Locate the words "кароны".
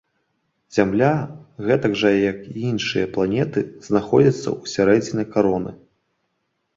5.37-5.71